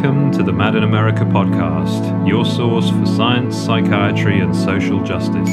[0.00, 5.50] Welcome to the Mad in America podcast, your source for science, psychiatry, and social justice.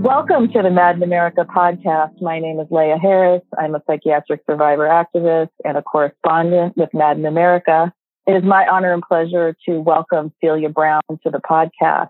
[0.00, 2.22] Welcome to the Mad in America podcast.
[2.22, 3.42] My name is Leah Harris.
[3.58, 7.92] I'm a psychiatric survivor activist and a correspondent with Mad in America.
[8.26, 12.08] It is my honor and pleasure to welcome Celia Brown to the podcast.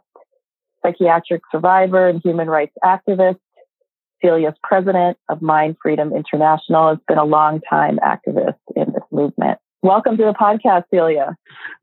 [0.86, 3.40] Psychiatric survivor and human rights activist,
[4.24, 9.58] Celia's president of Mind Freedom International, has been a long time activist in this movement.
[9.82, 11.36] Welcome to the podcast, Celia.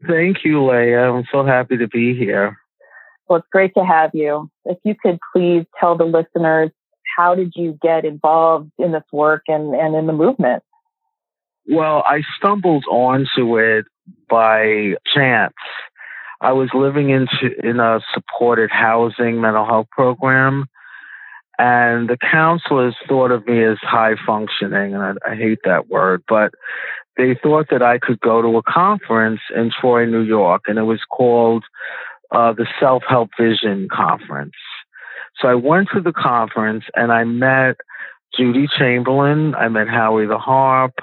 [0.08, 1.12] Thank you, Leah.
[1.12, 2.58] I'm so happy to be here.
[3.28, 4.50] Well, it's great to have you.
[4.64, 6.72] If you could please tell the listeners,
[7.18, 10.64] how did you get involved in this work and, and in the movement?
[11.68, 13.86] Well, I stumbled onto it
[14.30, 15.56] by chance.
[16.40, 20.70] I was living into in a supported housing mental health program
[21.60, 26.24] and the counselors thought of me as high functioning, and I, I hate that word,
[26.26, 26.54] but
[27.20, 30.84] they thought that I could go to a conference in Troy, New York, and it
[30.84, 31.66] was called
[32.32, 34.56] uh, the Self Help Vision Conference.
[35.40, 37.76] So I went to the conference and I met
[38.40, 40.94] Judi Chamberlin, I met Howie the Harp,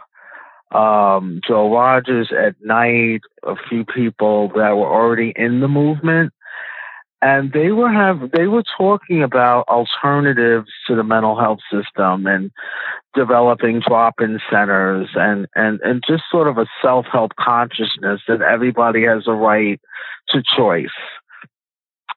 [0.73, 6.33] um, Joe Rogers at night, a few people that were already in the movement
[7.23, 12.51] and they were have they were talking about alternatives to the mental health system and
[13.15, 19.27] developing drop-in centers and and and just sort of a self-help consciousness that everybody has
[19.27, 19.81] a right
[20.29, 20.89] to choice.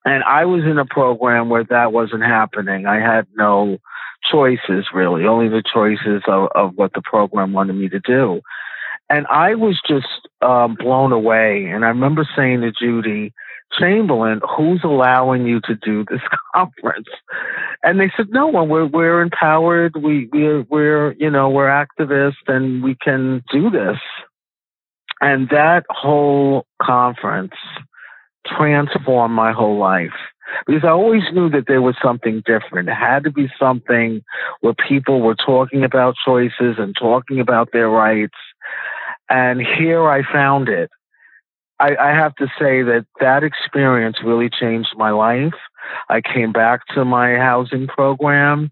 [0.05, 2.85] And i was in a program where that wasn't happening.
[2.85, 3.77] I had no
[4.29, 5.25] choices really.
[5.25, 8.41] Only the choices of, of what the program wanted me to do.
[9.09, 11.67] And i was just um, blown away.
[11.67, 13.31] And i remember saying to judi
[13.77, 16.21] Chamberlin, who's allowing you to do this
[16.55, 17.07] conference?
[17.83, 18.69] And they said, no one.
[18.69, 19.95] We're we're empowered.
[19.95, 23.97] We we're we're you know we're activists and we can do this.
[25.21, 27.53] And that whole conference
[28.45, 30.13] transformed my whole life
[30.65, 32.89] because I always knew that there was something different.
[32.89, 34.21] It had to be something
[34.61, 38.37] where people were talking about choices and talking about their rights.
[39.29, 40.89] And here I found it.
[41.79, 45.53] I, I have to say that that experience really changed my life.
[46.09, 48.71] I came back to my housing program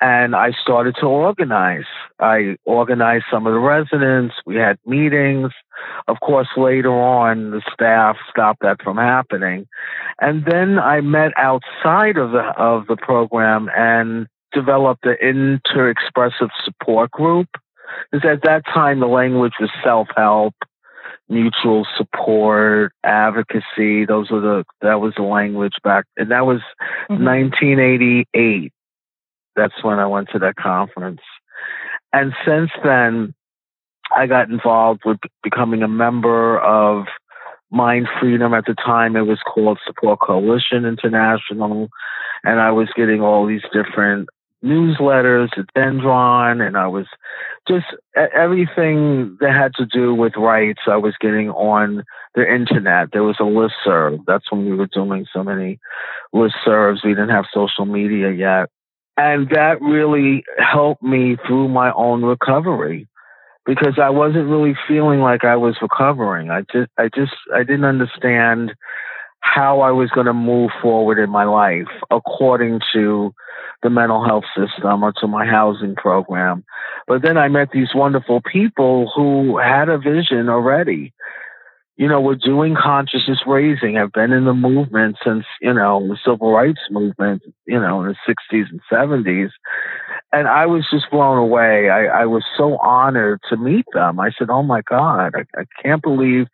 [0.00, 1.84] and I started to organize.
[2.18, 4.34] I organized some of the residents.
[4.46, 5.52] We had meetings.
[6.08, 9.68] Of course, later on, the staff stopped that from happening.
[10.20, 17.10] And then I met outside of the, of the program and developed an inter-expressive support
[17.10, 17.48] group.
[18.10, 20.54] Because at that time, the language was self-help
[21.30, 24.04] mutual support, advocacy.
[24.04, 26.60] Those were the that was the language back, and that was
[27.10, 27.24] mm-hmm.
[27.24, 28.72] 1988.
[29.56, 31.20] That's when I went to that conference,
[32.12, 33.34] and since then,
[34.14, 37.06] I got involved with becoming a member of
[37.70, 38.52] Mind Freedom.
[38.52, 41.88] At the time, it was called Support Coalition International,
[42.44, 44.28] and I was getting all these different
[44.64, 47.06] newsletters at Dendron, and I was
[47.68, 50.82] just everything that had to do with rights.
[50.86, 52.04] I was getting on
[52.34, 53.12] the internet.
[53.12, 54.20] There was a list serve.
[54.26, 55.78] That's when we were doing so many
[56.32, 57.02] list serves.
[57.04, 58.70] We didn't have social media yet,
[59.16, 63.08] and that really helped me through my own recovery
[63.66, 66.50] because I wasn't really feeling like I was recovering.
[66.50, 68.74] I just, I just, I didn't understand
[69.40, 73.34] how I was going to move forward in my life according to
[73.82, 76.64] the mental health system or to my housing program.
[77.06, 81.12] But then I met these wonderful people who had a vision already.
[81.96, 86.16] You know, were doing consciousness raising, I've been in the movement since, you know, the
[86.24, 89.50] civil rights movement, you know, in the 60s and 70s
[90.32, 91.90] and I was just blown away.
[91.90, 94.20] I, I, was so honored to meet them.
[94.20, 96.46] I said, "Oh my God, I, I, can't believe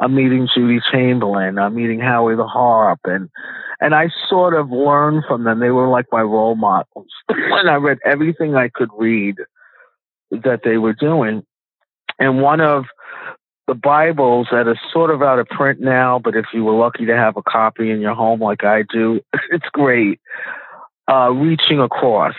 [0.00, 1.58] I'm meeting Judi Chamberlin.
[1.58, 3.30] I'm meeting Howie the Harp, and
[3.80, 5.60] and I sort of learned from them.
[5.60, 9.36] They were like my role models, and I read everything I could read
[10.30, 11.42] that they were doing.
[12.18, 12.84] And one of
[13.66, 17.06] the Bibles that is sort of out of print now, but if you were lucky
[17.06, 19.20] to have a copy in your home like I do,
[19.50, 20.20] it's great.
[21.10, 22.34] Uh, reaching across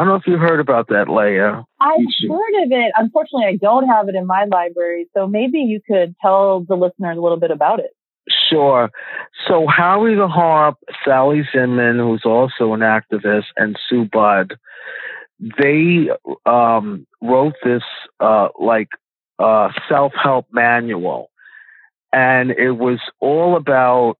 [0.00, 1.62] I don't know if you've heard about that, Leah.
[1.78, 2.90] I've heard of it.
[2.96, 5.10] Unfortunately, I don't have it in my library.
[5.14, 7.90] So maybe you could tell the listeners a little bit about it.
[8.48, 8.88] Sure.
[9.46, 14.54] So Howie the Harp, Sally Zinman, who's also an activist, and Su Budd,
[15.58, 16.08] they
[16.46, 17.82] um, wrote this
[18.20, 18.88] uh, like
[19.38, 21.30] uh, self-help manual,
[22.10, 24.16] and it was all about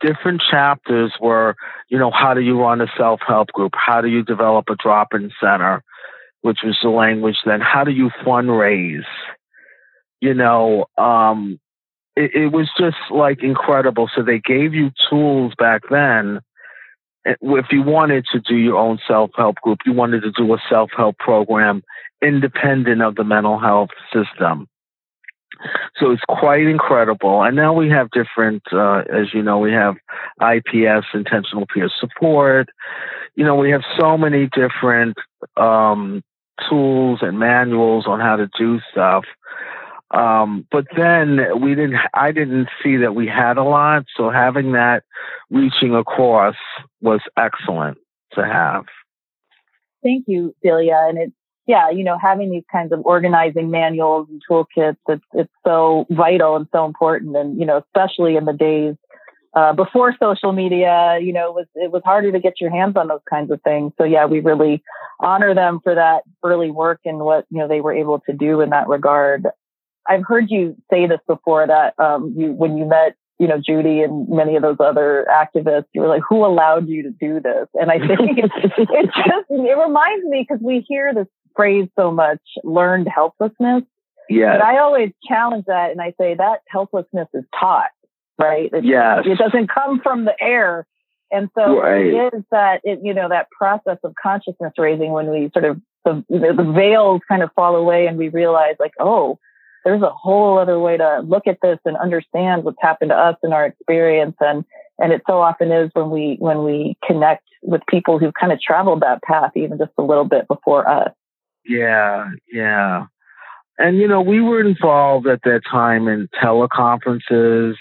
[0.00, 1.56] different chapters were,
[1.88, 3.72] you know, how do you run a self help group?
[3.74, 5.82] How do you develop a drop in center,
[6.42, 7.60] which was the language then?
[7.60, 9.04] How do you fundraise?
[10.24, 11.60] you know, um,
[12.16, 14.08] it, it was just like incredible.
[14.16, 16.40] So they gave you tools back then.
[17.26, 20.54] Eh, if you wanted to do your own self help group, you wanted to do
[20.54, 21.82] a self help program
[22.22, 24.66] independent of the mental health system.
[25.98, 27.42] So it's quite incredible.
[27.42, 29.96] And now we have different, uh, as you know, we have
[30.40, 32.68] IPS, intentional peer support.
[33.34, 35.16] You know, we have so many different
[35.56, 36.22] um,
[36.68, 39.24] tools and manuals on how to do stuff.
[40.10, 44.04] Um, but then we didn't, I didn't see that we had a lot.
[44.16, 45.02] So having that
[45.50, 46.54] reaching across
[47.00, 47.98] was excellent
[48.34, 48.84] to have.
[50.02, 51.06] Thank you, Celia.
[51.08, 51.34] And it's,
[51.66, 56.56] yeah, you know, having these kinds of organizing manuals and toolkits, it's, it's so vital
[56.56, 57.36] and so important.
[57.36, 58.96] And, you know, especially in the days
[59.54, 62.96] uh, before social media, you know, it was, it was harder to get your hands
[62.96, 63.92] on those kinds of things.
[63.96, 64.82] So yeah, we really
[65.20, 68.60] honor them for that early work and what, you know, they were able to do
[68.60, 69.46] in that regard.
[70.06, 74.04] I've heard you say this before that, um, you, when you met, you know, Judi
[74.04, 77.68] and many of those other activists, you were like, who allowed you to do this?
[77.74, 82.10] And I think it, it just, it reminds me because we hear this phrase so
[82.10, 83.82] much, learned helplessness.
[84.28, 84.56] Yeah.
[84.58, 87.90] But I always challenge that and I say that helplessness is taught
[88.38, 88.70] right?
[88.72, 89.24] It, yes.
[89.24, 90.86] It doesn't come from the air.
[91.30, 92.06] And so right.
[92.06, 95.80] it is that, it, you know, that process of consciousness raising when we sort of,
[96.04, 99.38] the, the veils kind of fall away and we realize like, oh,
[99.84, 103.36] there's a whole other way to look at this and understand what's happened to us
[103.42, 104.36] in our experience.
[104.40, 104.64] And,
[104.98, 108.60] and it so often is when we, when we connect with people who've kind of
[108.60, 111.12] traveled that path even just a little bit before us.
[111.66, 112.30] Yeah.
[112.52, 113.06] Yeah.
[113.78, 117.74] And, you know, we were involved at that time in teleconferences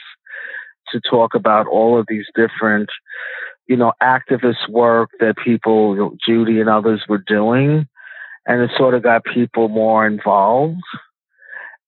[0.92, 2.90] to talk about all of these different,
[3.68, 7.88] you know, activist work that people, Judi and others were doing.
[8.46, 10.82] And it sort of got people more involved.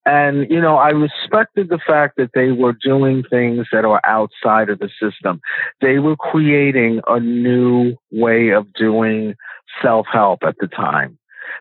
[0.05, 4.69] And, you know, I respected the fact that they were doing things that are outside
[4.69, 5.41] of the system.
[5.81, 9.33] They were creating a new way of doing
[9.81, 11.17] self help at the time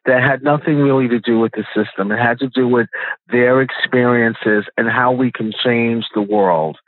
[0.06, 2.12] that had nothing really to do with the system.
[2.12, 2.88] It had to do with
[3.28, 6.78] their experiences and how we can change the world,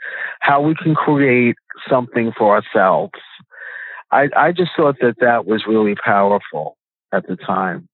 [0.41, 1.57] how we can create
[1.89, 3.15] something for ourselves.
[4.11, 6.77] I, I just thought that that was really powerful
[7.13, 7.89] at the time.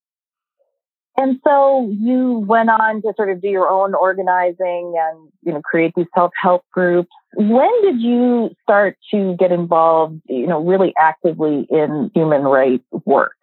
[1.19, 5.61] And so you went on to sort of do your own organizing and, you know,
[5.61, 7.11] create these self-help groups.
[7.35, 13.37] When did you start to get involved, you know, really actively in human rights work?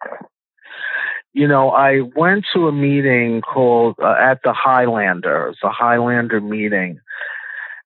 [1.32, 5.48] You know, I went to a meeting called uh, at the Highlander.
[5.48, 7.00] It's a Highlander meeting.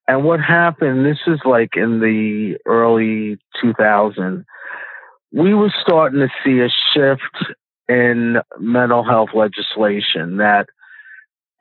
[0.06, 4.44] And what happened, this is like in the early 2000s,
[5.32, 7.54] we were starting to see a shift
[7.88, 10.66] in mental health legislation that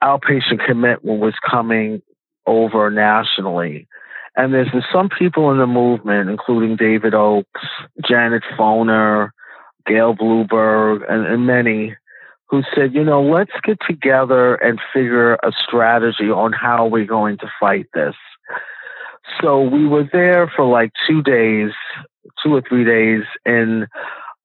[0.02, 2.02] outpatient commitment was coming
[2.46, 3.88] over nationally.
[4.36, 7.60] And there's some people in the movement, including David Oaks,
[8.06, 9.30] Janet Foner,
[9.86, 11.96] Gayle Bluebird, and, and many
[12.48, 17.38] who said, you know, let's get together and figure a strategy on how we're going
[17.38, 18.14] to fight this.
[19.40, 21.72] So we were there for like two days,
[22.42, 23.86] two or three days in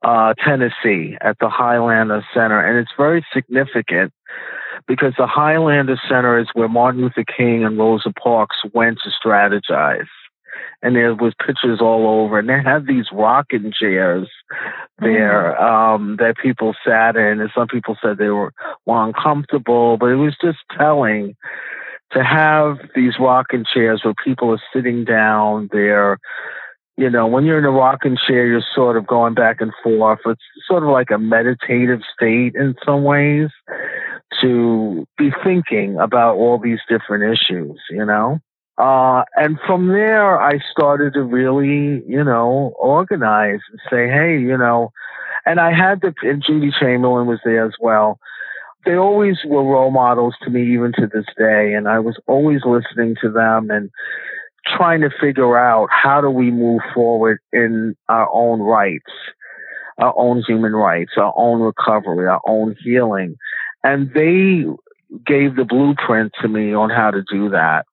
[0.04, 2.60] uh, Tennessee at the Highlander Center.
[2.66, 4.14] And it's very significant
[4.88, 10.08] because the Highlander Center is where Martin Luther King and Rosa Parks went to strategize
[10.82, 14.28] and there was pictures all over, and they had these rocking chairs
[15.00, 15.64] there mm-hmm.
[15.64, 18.54] um, that people sat in, and some people said they were,
[18.86, 21.36] were uncomfortable, but it was just telling
[22.12, 26.18] to have these rocking chairs where people are sitting down there.
[26.98, 30.20] You know, when you're in a rocking chair, you're sort of going back and forth.
[30.26, 33.50] It's sort of like a meditative state in some ways
[34.42, 38.40] to be thinking about all these different issues, you know?
[38.80, 44.58] Uh, and from there, I started to really, you know, organize and say, hey, you
[44.58, 44.94] know,
[45.46, 48.20] and I had the, and Judi Chamberlin was there as well.
[48.86, 51.74] They always were role models to me, even to this day.
[51.74, 53.90] And I was always listening to them and
[54.66, 59.12] trying to figure out how do we move forward in our own rights,
[59.98, 63.36] our own human rights, our own recovery, our own healing.
[63.84, 64.64] And they
[65.26, 67.86] gave the blueprint to me on how to do that.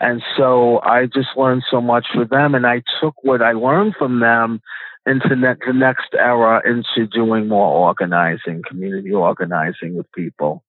[0.00, 3.94] And so I just learned so much from them, and I took what I learned
[3.98, 4.62] from them
[5.06, 10.64] into ne- the next era into doing more organizing, community organizing with people.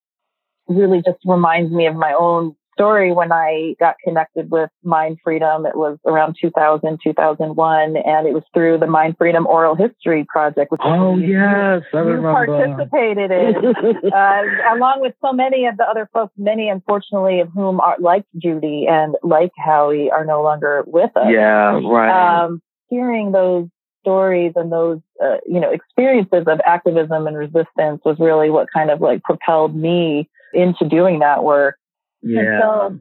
[0.67, 5.65] Really just reminds me of my own story when I got connected with Mind Freedom.
[5.65, 10.71] It was around 2000, 2001, and it was through the Mind Freedom Oral History Project.
[10.71, 12.45] Which oh, yes, I you remember.
[12.47, 13.55] participated in,
[14.13, 14.41] uh,
[14.75, 18.89] along with so many of the other folks, many unfortunately of whom are like Judi
[18.89, 21.27] and like Howie are no longer with us.
[21.29, 22.43] Yeah, right.
[22.43, 23.67] Um, hearing those
[24.01, 28.89] stories and those uh, you know experiences of activism and resistance was really what kind
[28.89, 31.75] of like propelled me into doing that work.
[32.21, 32.59] Yeah.
[32.61, 32.99] So,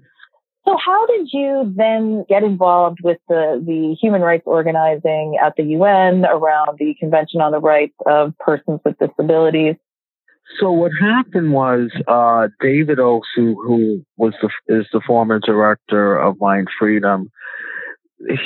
[0.67, 5.63] so how did you then get involved with the, the human rights organizing at the
[5.65, 9.77] UN around the Convention on the Rights of Persons with Disabilities?
[10.59, 14.51] So what happened was uh, David Oaks, who, who was the,
[14.81, 17.31] is the former director of Mind Freedom,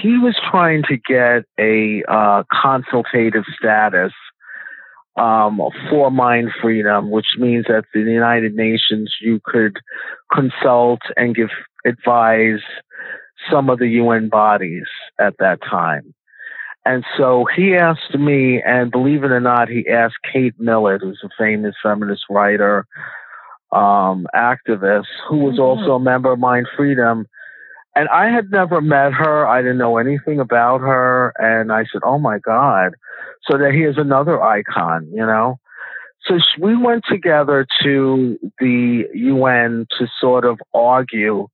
[0.03, 4.13] he was trying to get a uh, consultative status
[5.17, 9.77] um, for mind freedom, which means that in the United Nations you could
[10.33, 11.51] consult and give
[11.87, 12.61] advise
[13.51, 14.87] some of the UN bodies
[15.21, 16.15] at that time.
[16.87, 21.23] And so he asked me, and believe it or not, he asked Kate Millett, who's
[21.25, 22.87] a famous feminist writer,
[23.73, 25.63] um, activist, who was mm-hmm.
[25.63, 27.27] also a member of Mind Freedom,
[27.95, 29.47] and I had never met her.
[29.47, 31.33] I didn't know anything about her.
[31.39, 32.95] And I said, Oh my God.
[33.49, 35.59] So that here's another icon, you know?
[36.27, 41.49] So we went together to the UN to sort of argue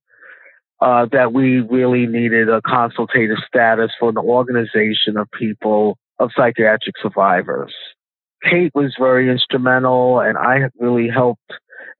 [0.79, 6.95] uh, that we really needed a consultative status for an organization of people, of psychiatric
[7.01, 7.73] survivors.
[8.43, 11.51] Kate was very instrumental, and I really helped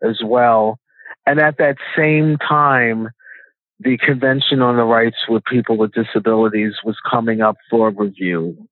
[0.02, 0.80] as well.
[1.28, 3.10] And at that same time,
[3.84, 8.68] the Convention on the Rights with People with Disabilities was coming up for review.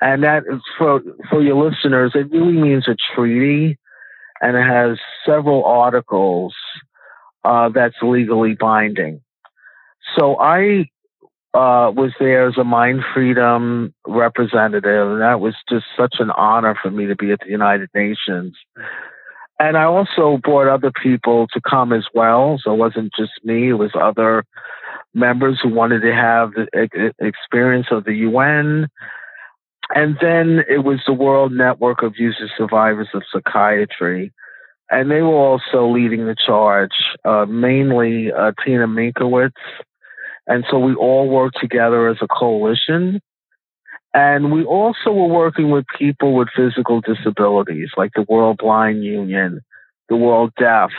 [0.00, 0.44] And that
[0.78, 3.78] for, for your listeners, it really means a treaty
[4.40, 6.54] and it has several articles
[7.44, 9.20] uh, that's legally binding.
[10.18, 10.90] So I
[11.52, 16.76] uh, was there as a mind freedom representative, and that was just such an honor
[16.80, 18.56] for me to be at the United Nations
[19.60, 22.58] and I also brought other people to come as well.
[22.64, 24.44] So it wasn't just me, it was other
[25.12, 28.88] members who wanted to have the experience of the UN.
[29.94, 34.32] And then it was the World Network of User Survivors of Psychiatry.
[34.90, 36.94] And they were also leading the charge,
[37.26, 39.52] uh, mainly uh, Tina Minkowitz.
[40.46, 43.20] And so we all worked together as a coalition.
[44.12, 49.60] And we also were working with people with physical disabilities, like the World Blind Union,
[50.08, 50.90] the World Deaf.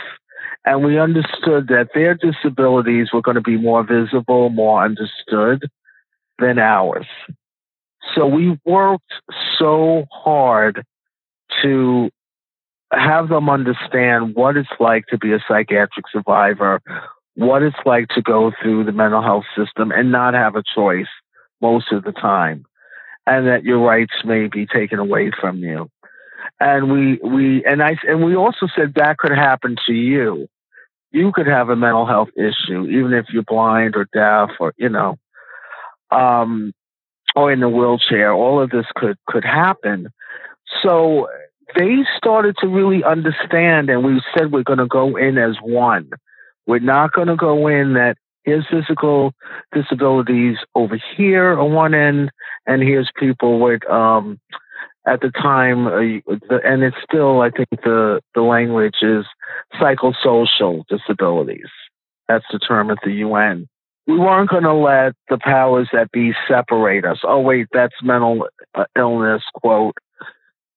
[0.64, 5.68] And we understood that their disabilities were going to be more visible, more understood
[6.38, 7.06] than ours.
[8.14, 9.12] So we worked
[9.58, 10.84] so hard
[11.62, 12.10] to
[12.92, 16.80] have them understand what it's like to be a psychiatric survivor,
[17.34, 21.06] what it's like to go through the mental health system and not have a choice
[21.60, 22.64] most of the time
[23.26, 25.88] and that your rights may be taken away from you.
[26.60, 30.48] And we we and I and we also said that could happen to you.
[31.10, 34.88] You could have a mental health issue, even if you're blind or deaf or you
[34.88, 35.18] know,
[36.10, 36.72] um,
[37.34, 38.32] or in a wheelchair.
[38.32, 40.08] All of this could could happen.
[40.82, 41.28] So
[41.76, 46.10] they started to really understand, and we said we're going to go in as one.
[46.66, 49.32] We're not going to go in that here's physical
[49.72, 52.30] disabilities over here on one end,
[52.66, 54.40] and here's people with um,
[55.06, 59.24] at the time, uh, the, and it's still, I think the the language is
[59.80, 61.70] psychosocial disabilities.
[62.28, 63.68] That's the term at the UN.
[64.06, 67.18] We weren't going to let the powers that be separate us.
[67.24, 69.96] Oh wait, that's mental uh, illness quote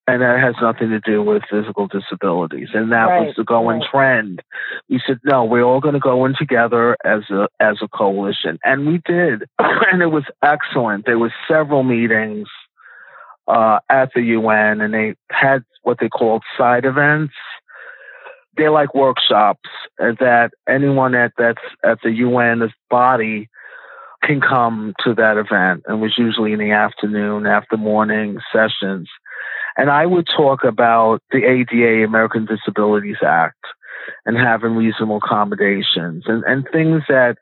[0.08, 2.70] and that has nothing to do with physical disabilities.
[2.74, 3.28] And that right.
[3.28, 3.90] was the going right.
[3.90, 4.42] trend.
[4.90, 8.60] We said, no, we're all going to go in together as a as a coalition,
[8.64, 11.06] and we did, and it was excellent.
[11.06, 12.48] There was several meetings
[13.48, 17.34] uh, at the UN, and they had what they called side events.
[18.58, 23.50] They're like workshops that anyone at that's at the UN body
[24.24, 25.84] can come to that event.
[25.88, 29.10] And was usually in the afternoon, after morning sessions
[29.78, 33.64] and I would talk about the ADA, American Disabilities Act,
[34.26, 37.38] and having reasonable accommodations and, and things that,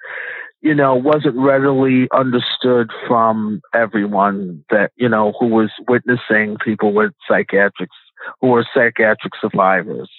[0.61, 7.11] you know, wasn't readily understood from everyone that, you know, who was witnessing people with
[7.27, 7.95] psychiatrics,
[8.41, 10.09] who were psychiatric survivors.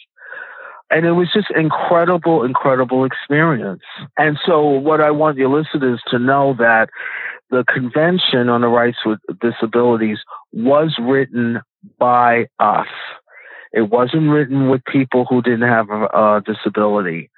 [0.91, 3.83] And it was just incredible, incredible experience.
[4.19, 6.91] And so what I want your listeners to know that
[7.51, 10.19] the Convention on the Rights with Disabilities
[10.53, 11.61] was written
[11.99, 12.89] by us.
[13.73, 17.31] It wasn't written with people who didn't have a, a disability.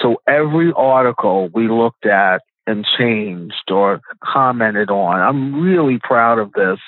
[0.00, 5.20] So every article we looked at and changed or commented on.
[5.20, 6.78] I'm really proud of this.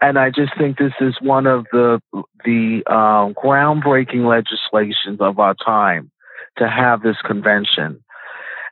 [0.00, 2.00] And I just think this is one of the
[2.44, 6.10] the um, groundbreaking legislations of our time
[6.58, 8.02] to have this convention.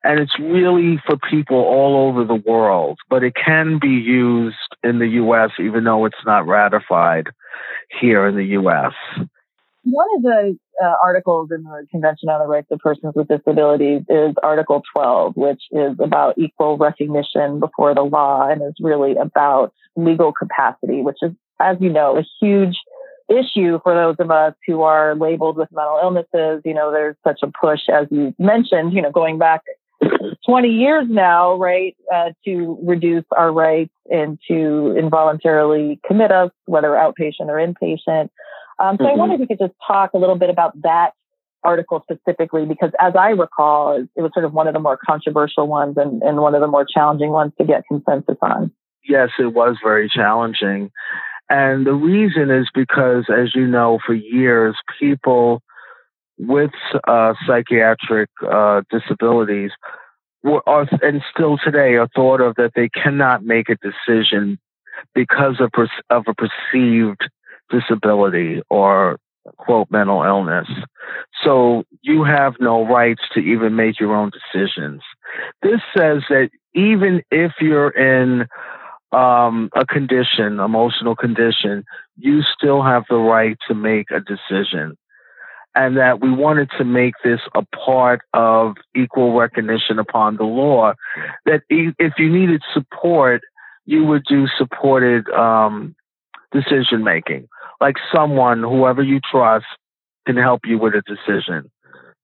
[0.02, 4.98] And it's really for people all over the world, but it can be used in
[4.98, 5.50] the U.S.
[5.58, 7.28] even though it's not ratified
[8.00, 8.92] here in the U.S.
[9.84, 14.02] One of the uh, articles in the Convention on the Rights of Persons with Disabilities
[14.08, 19.72] is Article 12, which is about equal recognition before the law and is really about
[19.94, 22.76] legal capacity, which is, as you know, a huge
[23.28, 26.62] issue for those of us who are labeled with mental illnesses.
[26.64, 29.62] You know, there's such a push, as you mentioned, you know, going back
[30.46, 36.88] 20 years now, right, uh, to reduce our rights and to involuntarily commit us, whether
[36.90, 38.28] outpatient or inpatient.
[38.78, 39.06] Um, so mm-hmm.
[39.06, 41.12] I wonder if you could just talk a little bit about that
[41.62, 45.66] article specifically, because as I recall, it was sort of one of the more controversial
[45.66, 48.70] ones and, and one of the more challenging ones to get consensus on.
[49.08, 50.90] Yes, it was very challenging.
[51.50, 55.62] And the reason is because, as you know, for years, people
[56.38, 56.72] with
[57.06, 59.70] uh, psychiatric uh, disabilities
[60.42, 64.58] were, are, and still today are thought of that they cannot make a decision
[65.14, 65.70] because of,
[66.10, 67.28] of a perceived
[67.70, 69.18] disability or
[69.56, 70.68] quote mental illness.
[71.42, 75.02] So you have no rights to even make your own decisions.
[75.62, 78.46] This says that even if you're in
[79.12, 81.84] um, a condition, emotional condition,
[82.16, 84.96] you still have the right to make a decision.
[85.76, 90.92] And that we wanted to make this a part of equal recognition upon the law.
[91.46, 93.42] That if you needed support,
[93.84, 95.96] you would do supported um,
[96.52, 97.48] decision making
[97.80, 99.66] like someone, whoever you trust,
[100.26, 101.70] can help you with a decision.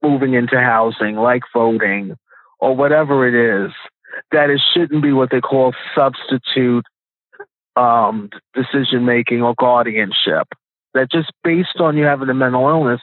[0.02, 2.16] Moving into housing, like voting,
[2.58, 3.72] or whatever it is,
[4.32, 6.86] that it shouldn't be what they call substitute
[7.76, 10.48] um, decision making or guardianship.
[10.94, 13.00] That just based on you having a mental illness,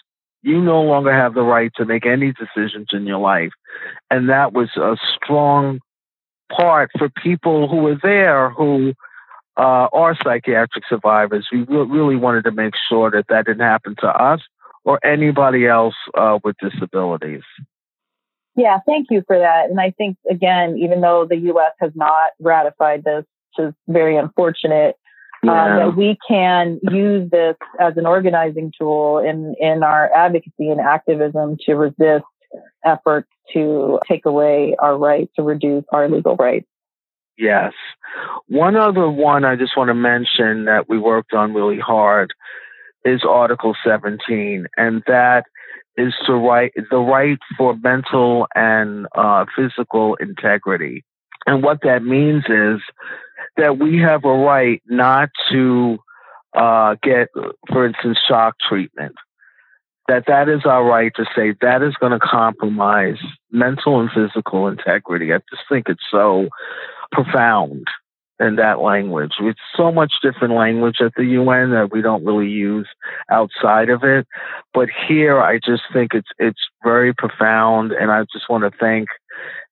[0.47, 3.51] you no longer have the right to make any decisions in your life.
[4.09, 5.79] And that was a strong
[6.55, 8.93] part for people who were there who
[9.57, 11.47] uh, are psychiatric survivors.
[11.51, 14.39] We re- really wanted to make sure that that didn't happen to us
[14.85, 17.43] or anybody else uh, with disabilities.
[18.55, 19.69] Yeah, thank you for that.
[19.69, 21.73] And I think, again, even though the U.S.
[21.79, 23.25] has not ratified this,
[23.57, 24.95] which is very unfortunate,
[25.47, 25.63] yeah.
[25.63, 30.79] um, that we can use this as an organizing tool in, in our advocacy and
[30.79, 32.25] activism to resist
[32.85, 36.67] efforts to take away our rights, to reduce our legal rights.
[37.37, 37.73] Yes.
[38.47, 42.33] One other one I just want to mention that we worked on really hard
[43.05, 45.45] is Article 17, and that
[45.97, 51.03] is the right the right for mental and uh, physical integrity.
[51.45, 52.81] And what that means is
[53.57, 55.97] that we have a right not to
[56.55, 57.29] uh, get,
[57.67, 59.15] for instance, shock treatment.
[60.07, 63.17] That that is our right to say that is going to compromise
[63.51, 65.33] mental and physical integrity.
[65.33, 66.47] I just think it's so
[67.11, 67.87] profound
[68.39, 69.33] in that language.
[69.41, 72.87] It's so much different language at the UN that we don't really use
[73.29, 74.27] outside of it.
[74.73, 79.09] But here, I just think it's it's very profound, and I just want to thank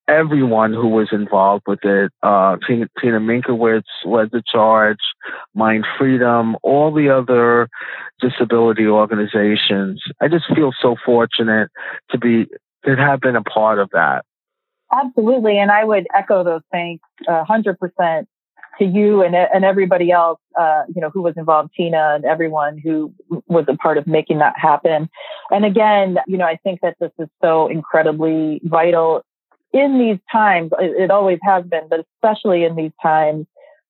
[0.07, 2.11] everyone who was involved with it.
[2.21, 2.87] Uh, Tina,
[3.19, 4.99] Minkowitz led the charge,
[5.53, 7.69] Mind Freedom, all the other
[8.19, 10.01] disability organizations.
[10.21, 11.69] I just feel so fortunate
[12.11, 12.45] to be
[12.85, 14.23] to have been a part of that.
[14.91, 15.57] Absolutely.
[15.57, 18.27] And I would echo those thanks a hundred percent
[18.77, 22.77] to you and, and everybody else, uh, you know, who was involved, Tina and everyone
[22.77, 23.13] who
[23.47, 25.09] was a part of making that happen.
[25.49, 29.23] And again, you know, I think that this is so incredibly vital
[29.75, 30.71] in these times.
[30.79, 33.45] It, always has been, but especially in these times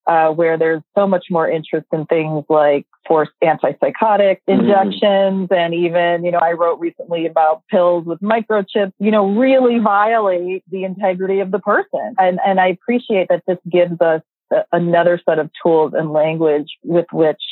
[0.08, 4.60] uh, where there's so much more interest in things like forced antipsychotic mm-hmm.
[4.60, 5.48] injections.
[5.48, 5.56] Mm.
[5.56, 10.64] And even, you know, I wrote recently about pills with microchips, you know, really violate
[10.70, 12.14] the integrity of the person.
[12.18, 16.68] And, and I appreciate that this gives us a, another set of tools and language
[16.82, 17.42] with which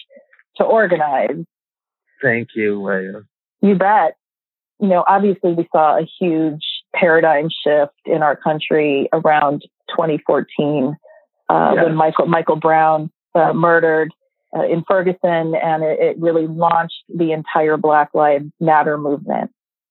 [0.56, 1.44] to organize.
[2.20, 3.22] Thank you, Leah.
[3.60, 4.16] You bet.
[4.80, 6.64] You know, obviously we saw a huge
[6.94, 10.96] paradigm shift in our country around 2014
[11.48, 11.84] uh, yes.
[11.84, 14.12] when Michael Michael Brown uh, murdered
[14.56, 19.50] uh, in Ferguson, and it, it, really launched the entire Black Lives Matter movement.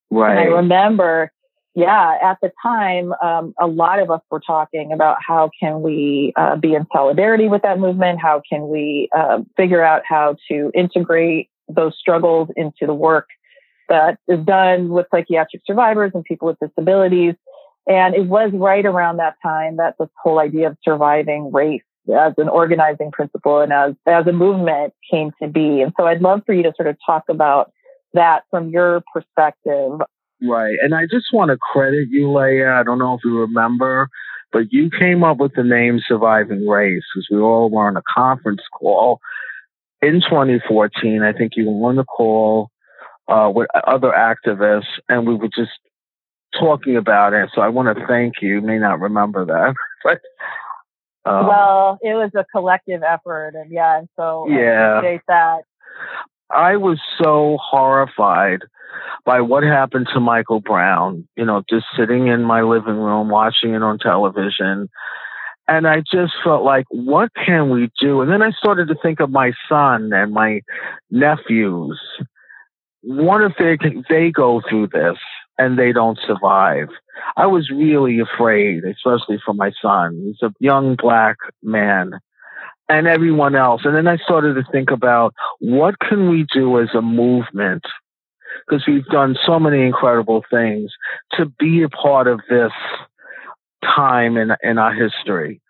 [0.09, 0.31] Right.
[0.31, 1.31] And I remember,
[1.75, 6.33] yeah, at the time, um, a lot of us were talking about how can we
[6.37, 8.19] uh, be in solidarity with that movement?
[8.21, 13.27] How can we uh, figure out how to integrate those struggles into the work
[13.89, 17.35] that is done with psychiatric survivors and people with disabilities.
[17.87, 22.33] And it was right around that time that this whole idea of surviving race as
[22.37, 25.81] an organizing principle and as, as a movement came to be.
[25.81, 27.71] And so I'd love for you to sort of talk about
[28.13, 29.99] that from your perspective.
[30.41, 30.75] Right.
[30.81, 32.73] And I just want to credit you, Leah.
[32.73, 34.09] I don't know if you remember,
[34.51, 38.03] but you came up with the name Surviving Race because we all were on a
[38.13, 39.19] conference call
[40.01, 41.21] in 2014.
[41.23, 42.69] I think you were on the call
[43.33, 45.71] uh, with other activists, and we were just
[46.59, 47.49] talking about it.
[47.55, 48.55] So I want to thank you.
[48.55, 50.21] You may not remember that, but
[51.29, 55.61] um, well, it was a collective effort, and yeah, and so yeah, I appreciate that.
[56.53, 58.61] I was so horrified
[59.25, 61.27] by what happened to Michael Brown.
[61.35, 64.89] You know, just sitting in my living room watching it on television.
[65.65, 68.19] And I just felt like, what can we do?
[68.19, 70.59] And then I started to think of my son and my
[71.09, 71.97] nephews.
[73.03, 73.77] What if they
[74.09, 75.17] they go through this
[75.57, 76.87] and they don't survive?
[77.35, 80.21] I was really afraid, especially for my son.
[80.25, 82.13] He's a young black man
[82.89, 83.81] and everyone else.
[83.83, 87.83] And then I started to think about what can we do as a movement?
[88.65, 90.91] Because we've done so many incredible things
[91.33, 92.71] to be a part of this
[93.83, 95.61] time in, in our history.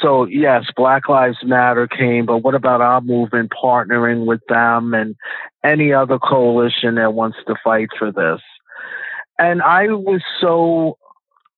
[0.00, 5.16] So yes, Black Lives Matter came, but what about our movement partnering with them and
[5.64, 8.40] any other coalition that wants to fight for this?
[9.38, 10.98] And I was so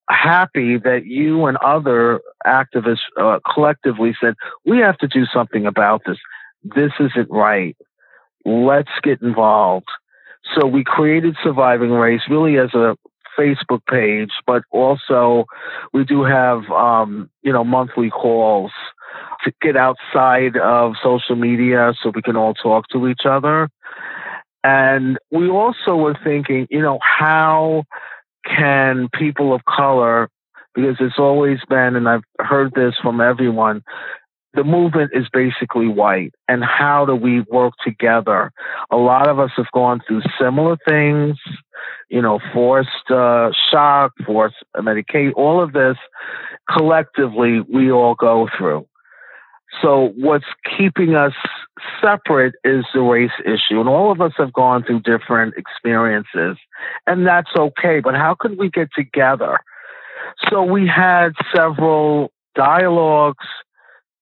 [0.08, 6.02] happy that you and other activists uh, collectively said, we have to do something about
[6.06, 6.18] this.
[6.62, 7.76] This isn't right.
[8.44, 9.88] Let's get involved.
[10.54, 12.96] So we created Surviving Race really as a
[13.40, 15.46] Facebook page, but also
[15.94, 18.72] we do have, um, you know, monthly calls
[19.44, 23.68] to get outside of social media so we can all talk to each other.
[24.62, 27.84] And we also were thinking, you know, how
[28.44, 30.28] can people of color,
[30.74, 33.82] because it's always been, and I've heard this from everyone,
[34.54, 36.34] the movement is basically white.
[36.48, 38.52] And how do we work together?
[38.90, 41.36] A lot of us have gone through similar things,
[42.08, 45.96] you know, forced uh, shock, forced medication, all of this
[46.68, 48.86] collectively we all go through.
[49.82, 51.32] So what's keeping us
[52.02, 53.78] separate is the race issue.
[53.80, 56.58] And all of us have gone through different experiences,
[57.06, 58.00] and that's okay.
[58.00, 59.58] But how can we get together?
[60.48, 63.46] So we had several dialogues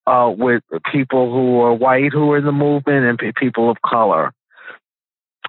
[0.08, 4.32] uh, with people who are white who are in the movement and people of color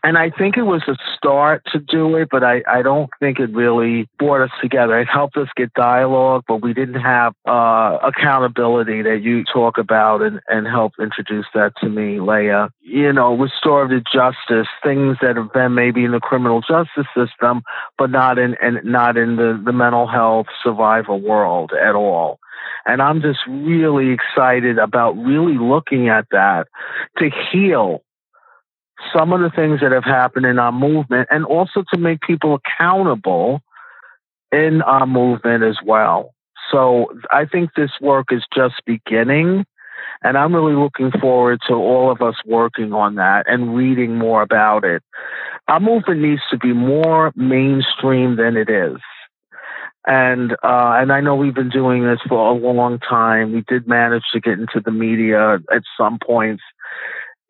[0.03, 3.39] and I think it was a start to do it, but I, I don't think
[3.39, 4.97] it really brought us together.
[4.99, 10.21] It helped us get dialogue, but we didn't have uh, accountability that you talk about
[10.21, 12.69] and, and help introduce that to me, Leah.
[12.81, 17.63] You know, restorative justice, things that have been maybe in the criminal justice system,
[17.97, 22.39] but not in, in not in the, the mental health survival world at all.
[22.85, 26.67] And I'm just really excited about really looking at that
[27.17, 28.03] to heal
[29.13, 32.55] some of the things that have happened in our movement and also to make people
[32.55, 33.61] accountable
[34.51, 36.33] in our movement as well.
[36.71, 39.65] So I think this work is just beginning.
[40.21, 44.41] And I'm really looking forward to all of us working on that and reading more
[44.41, 45.01] about it.
[45.67, 48.97] Our movement needs to be more mainstream than it is.
[50.07, 53.53] And uh, and I know we've been doing this for a long time.
[53.53, 56.63] We did manage to get into the media at some points,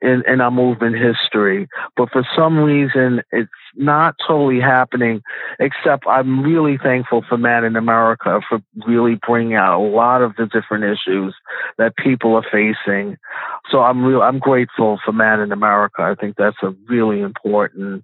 [0.01, 1.67] in, in our movement history.
[1.97, 5.21] But for some reason, it's not totally happening,
[5.59, 10.35] except I'm really thankful for Mad in America for really bringing out a lot of
[10.37, 11.35] the different issues
[11.77, 13.17] that people are facing.
[13.69, 16.01] So I'm real, I'm grateful for Mad in America.
[16.01, 18.03] I think that's a really important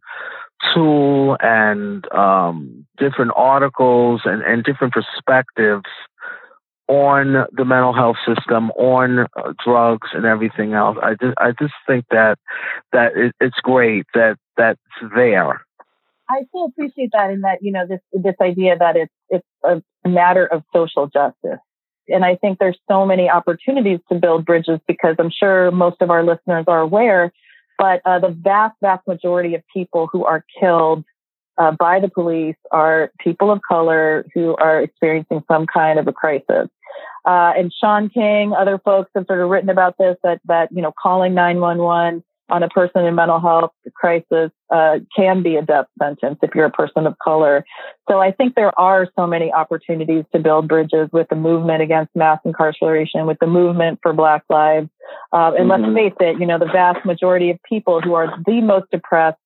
[0.74, 5.86] tool and um, different articles and, and different perspectives
[6.88, 10.98] on the mental health system, on uh, drugs and everything else.
[11.02, 12.38] I just I just think that
[12.92, 14.80] that it, it's great that that's
[15.16, 15.66] there.
[16.30, 19.82] I so appreciate that, in that you know this this idea that it's it's a
[20.08, 21.60] matter of social justice,
[22.08, 26.12] and I think there's so many opportunities to build bridges because I'm sure most of
[26.12, 27.32] our listeners are aware,
[27.78, 31.04] but uh, the vast vast majority of people who are killed
[31.58, 36.14] uh, by the police are people of color who are experiencing some kind of a
[36.14, 36.70] crisis.
[37.26, 40.82] Uh, and Shaun King, other folks have sort of written about this that that you
[40.82, 45.88] know calling 911 on a person in mental health crisis uh, can be a death
[46.00, 47.66] sentence if you're a person of color.
[48.10, 52.16] So I think there are so many opportunities to build bridges with the movement against
[52.16, 54.90] mass incarceration, with the movement for Black lives.
[55.34, 55.84] Uh, and mm-hmm.
[55.84, 59.38] let's face it, you know, the vast majority of people who are the most oppressed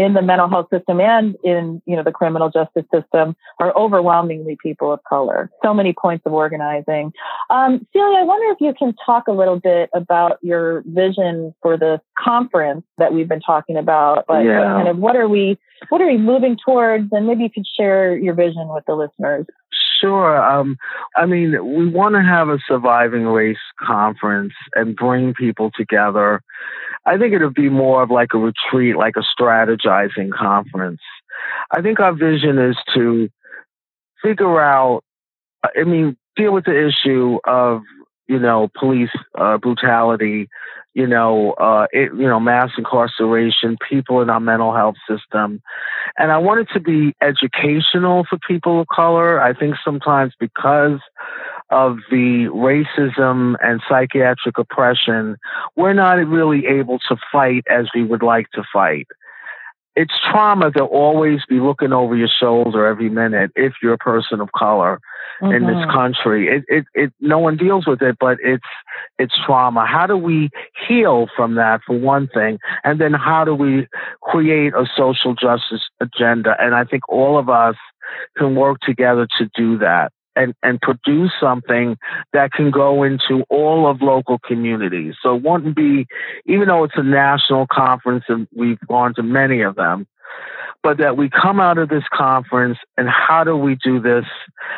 [0.00, 4.56] in the mental health system and in you know the criminal justice system are overwhelmingly
[4.62, 5.50] people of color.
[5.62, 7.12] So many points of organizing.
[7.50, 11.76] Um, Celia, I wonder if you can talk a little bit about your vision for
[11.76, 14.24] the conference that we've been talking about.
[14.26, 14.62] Like, yeah.
[14.62, 15.58] kind of what are we
[15.90, 19.44] what are we moving towards, and maybe you could share your vision with the listeners.
[20.00, 20.42] Sure.
[20.42, 20.78] Um,
[21.16, 26.42] I mean, we want to have a surviving race conference and bring people together.
[27.06, 31.00] I think it would be more of like a retreat, like a strategizing conference.
[31.70, 33.28] I think our vision is to
[34.22, 35.02] figure out,
[35.64, 37.82] I mean, deal with the issue of
[38.30, 40.48] you know, police uh, brutality,
[40.94, 45.60] you know, uh, it, you know, mass incarceration, people in our mental health system,
[46.16, 49.42] and I want it to be educational for people of color.
[49.42, 51.00] I think sometimes because
[51.70, 55.36] of the racism and psychiatric oppression,
[55.76, 59.06] we're not really able to fight as we would like to fight
[59.96, 64.40] it's trauma to always be looking over your shoulder every minute if you're a person
[64.40, 65.00] of color
[65.42, 65.52] mm-hmm.
[65.52, 65.90] in this mm-hmm.
[65.90, 66.48] country.
[66.48, 68.64] It, it, it, no one deals with it, but it's,
[69.18, 69.86] it's trauma.
[69.86, 70.50] How do we
[70.88, 72.58] heal from that for one thing?
[72.84, 73.88] And then how do we
[74.22, 76.54] create a social justice agenda?
[76.58, 77.76] And I think all of us
[78.36, 81.96] can work together to do that and, and produce something
[82.32, 85.14] that can go into all of local communities.
[85.22, 86.06] So it wouldn't be,
[86.46, 90.06] even though it's a national conference and we've gone to many of them,
[90.82, 94.24] but that we come out of this conference and how do we do this?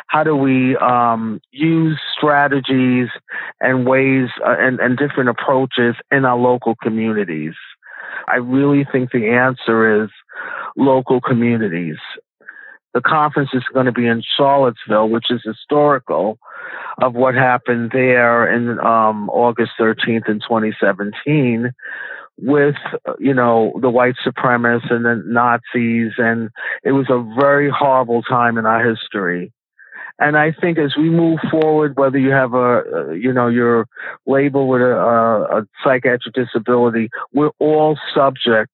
[0.07, 3.07] How do we um, use strategies
[3.61, 7.53] and ways uh, and, and different approaches in our local communities?
[8.27, 10.09] I really think the answer is
[10.75, 11.97] local communities.
[12.93, 16.37] The conference is going to be in Charlottesville, which is historical
[17.01, 21.71] of what happened there in um, August 13th in 2017
[22.39, 22.75] with,
[23.19, 26.13] you know, the white supremacists and the Nazis.
[26.17, 26.49] And
[26.83, 29.51] it was a very horrible time in our history.
[30.19, 33.87] And I think as we move forward, whether you have a, you know, you're
[34.27, 38.71] labeled with a, a psychiatric disability, we're all subject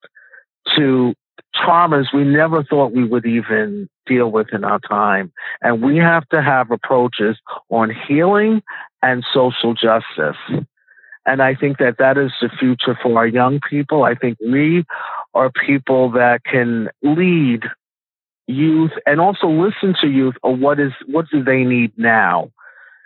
[0.76, 1.14] to
[1.56, 5.32] traumas we never thought we would even deal with in our time.
[5.62, 7.38] And we have to have approaches
[7.70, 8.62] on healing
[9.02, 10.38] and social justice.
[11.26, 14.04] And I think that that is the future for our young people.
[14.04, 14.84] I think we
[15.34, 17.64] are people that can lead
[18.48, 22.50] youth and also listen to youth on what is what do they need now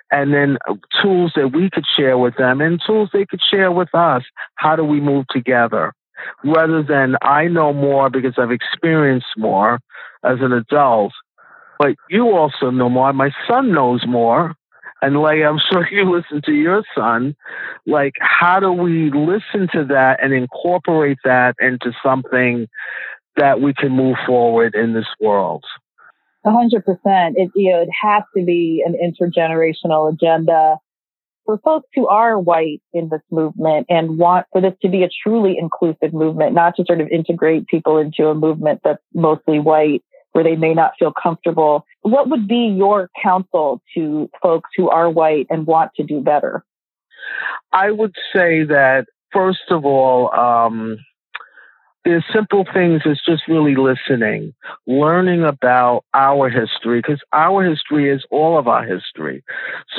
[0.10, 3.70] and then uh, tools that we could share with them and tools they could share
[3.70, 4.24] with us
[4.56, 5.94] how do we move together
[6.44, 9.80] rather than I know more because I've experienced more
[10.24, 11.14] as an adult.
[11.80, 13.12] But you also know more.
[13.14, 14.56] My son knows more.
[15.02, 17.36] And like I'm sure you listen to your son.
[17.86, 22.68] Like, how do we listen to that and incorporate that into something
[23.36, 25.66] that we can move forward in this world?
[26.46, 27.36] Hundred percent.
[27.38, 30.78] It you know it has to be an intergenerational agenda
[31.46, 35.10] for folks who are white in this movement and want for this to be a
[35.24, 40.04] truly inclusive movement, not to sort of integrate people into a movement that's mostly white
[40.32, 41.86] where they may not feel comfortable.
[42.02, 46.66] What would be your counsel to folks who are white and want to do better?
[47.72, 50.98] I would say that, first of all, um,
[52.06, 54.54] there's simple things as just really listening,
[54.88, 59.44] learning about our history, because our history is all of our history.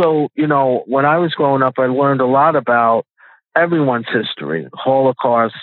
[0.01, 3.07] So, you know, when I was growing up, I learned a lot about
[3.57, 5.55] everyone's history, Holocaust,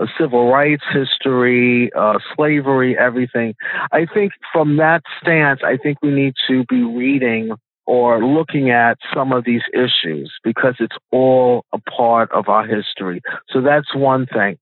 [0.00, 3.54] uh, civil rights history, uh, slavery, everything.
[3.92, 7.52] I think from that stance, I think we need to be reading
[7.86, 13.20] or looking at some of these issues because it's all a part of our history.
[13.50, 14.58] So that's one thing.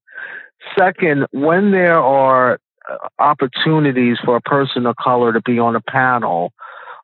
[0.78, 5.80] Second, when there are uh, opportunities for a person of color to be on a
[5.80, 6.52] panel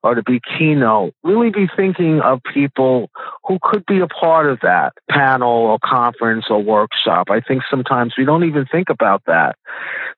[0.03, 3.11] or to be keynote, really be thinking of people
[3.45, 7.29] who could be a part of that panel or conference or workshop.
[7.31, 9.57] I think sometimes we don't even think about that.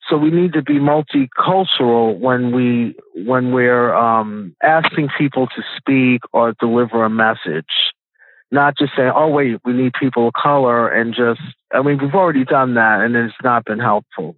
[0.09, 6.22] So we need to be multicultural when we when we're um, asking people to speak
[6.33, 7.92] or deliver a message
[8.52, 11.40] not just saying, oh, wait, we need people of color and just,
[11.72, 14.36] I mean, we've already done that and it's not been helpful.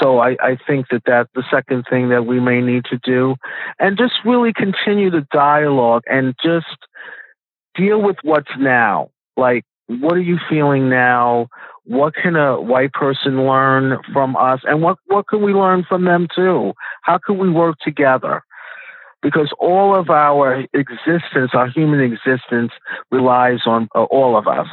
[0.00, 3.36] So I, I think that that's the second thing that we may need to do
[3.78, 6.66] and just really continue the dialogue and just
[7.74, 9.10] deal with what's now.
[9.36, 11.48] Like, what are you feeling now?
[11.84, 14.60] What can a white person learn from us?
[14.64, 16.72] And what, what can we learn from them too?
[17.02, 18.42] How can we work together?
[19.22, 22.72] Because all of our existence, our human existence,
[23.10, 24.68] relies on uh, all of us.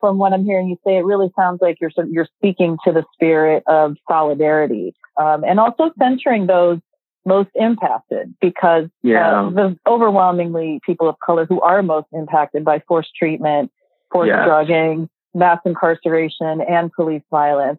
[0.00, 3.04] from what I'm hearing you say, it really sounds like you're you're speaking to the
[3.14, 6.78] spirit of solidarity um, and also centering those
[7.24, 9.42] most impacted because yeah.
[9.42, 13.70] uh, the overwhelmingly people of color who are most impacted by forced treatment,
[14.10, 14.44] forced yes.
[14.44, 17.78] drugging, mass incarceration, and police violence.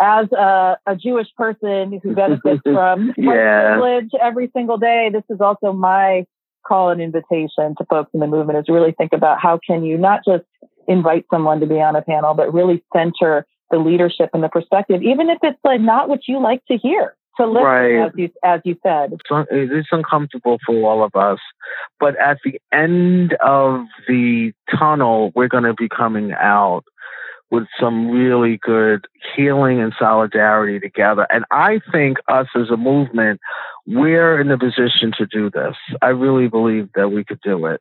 [0.00, 3.76] As a, a Jewish person who benefits from yeah.
[3.76, 6.24] privilege every single day, this is also my
[6.66, 9.98] call and invitation to folks in the movement is really think about how can you
[9.98, 10.44] not just
[10.88, 15.02] invite someone to be on a panel, but really center the leadership and the perspective,
[15.02, 17.14] even if it's like not what you like to hear.
[17.36, 18.06] To listen, right.
[18.06, 19.12] as you as you said,
[19.50, 21.38] it's uncomfortable for all of us,
[22.00, 26.84] but at the end of the tunnel, we're going to be coming out
[27.50, 31.26] with some really good healing and solidarity together.
[31.30, 33.40] And I think us as a movement,
[33.86, 35.74] we're in the position to do this.
[36.00, 37.80] I really believe that we could do it.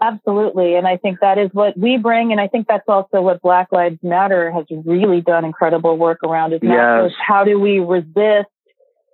[0.00, 0.74] Absolutely.
[0.74, 2.32] And I think that is what we bring.
[2.32, 6.52] And I think that's also what Black Lives Matter has really done incredible work around
[6.52, 7.10] is not yes.
[7.10, 8.48] just how do we resist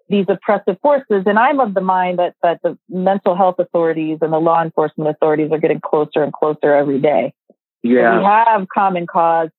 [0.08, 1.24] these oppressive forces.
[1.26, 5.10] And I'm of the mind that, that the mental health authorities and the law enforcement
[5.10, 7.34] authorities are getting closer and closer every day.
[7.82, 8.14] Yeah.
[8.14, 9.50] So we have common cause.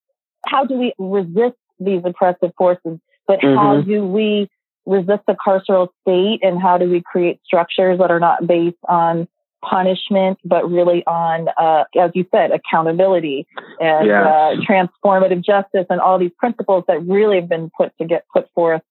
[0.45, 2.99] How do we resist these oppressive forces?
[3.27, 3.55] But mm-hmm.
[3.55, 4.49] how do we
[4.85, 9.27] resist the carceral state and how do we create structures that are not based on
[9.63, 13.45] punishment, but really on, uh, as you said, accountability
[13.79, 14.25] and yes.
[14.25, 18.49] uh, transformative justice and all these principles that really have been put to get put
[18.53, 18.81] forth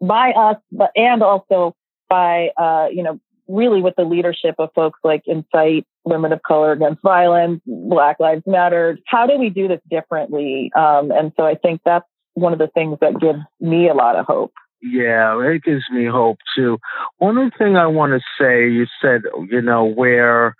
[0.00, 1.74] by us, but and also
[2.08, 6.72] by uh, you know really with the leadership of folks like Incite, Women of Color
[6.72, 8.98] Against Violence, Black Lives Matter.
[9.06, 10.70] How do we do this differently?
[10.76, 14.16] Um, and so I think that's one of the things that gives me a lot
[14.16, 14.52] of hope.
[14.82, 16.78] Yeah, it gives me hope too.
[17.18, 20.54] One other thing I want to say, you said, you know, where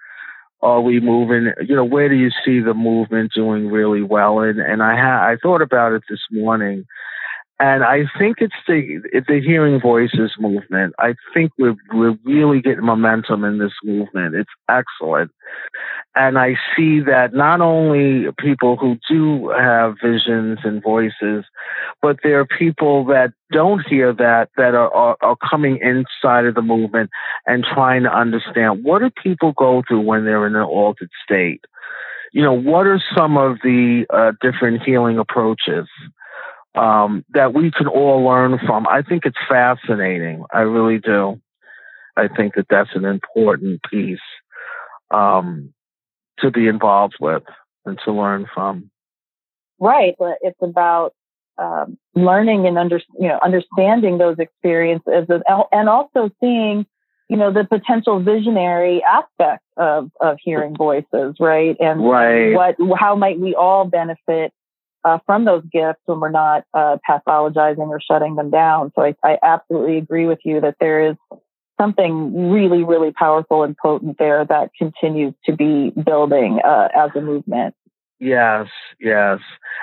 [0.62, 1.52] are we moving?
[1.66, 4.40] You know, where do you see the movement doing really well?
[4.40, 6.86] And and I ha- I thought about it this morning,
[7.58, 10.94] and I think it's the the hearing voices movement.
[10.98, 14.34] I think we're we're really getting momentum in this movement.
[14.34, 15.30] It's excellent,
[16.14, 21.44] and I see that not only people who do have visions and voices,
[22.02, 26.54] but there are people that don't hear that that are, are, are coming inside of
[26.54, 27.08] the movement
[27.46, 31.64] and trying to understand what do people go through when they're in an altered state.
[32.32, 35.86] You know, what are some of the uh, different healing approaches?
[36.76, 38.86] Um, that we can all learn from.
[38.86, 40.44] I think it's fascinating.
[40.52, 41.40] I really do.
[42.16, 44.18] I think that that's an important piece
[45.10, 45.72] um,
[46.40, 47.42] to be involved with
[47.84, 48.90] and to learn from.
[49.78, 51.14] Right, but it's about
[51.58, 55.26] um, learning and under, you know understanding those experiences
[55.72, 56.86] and also seeing
[57.28, 61.76] you know the potential visionary aspect of of hearing voices, right?
[61.80, 62.52] And right.
[62.52, 64.52] what how might we all benefit
[65.06, 68.90] uh, from those gifts when we're not uh, pathologizing or shutting them down.
[68.96, 71.16] So I, I, absolutely agree with you that there is
[71.80, 77.20] something really, really powerful and potent there that continues to be building uh, as a
[77.20, 77.76] movement.
[78.18, 78.66] Yes,
[78.98, 79.38] yes.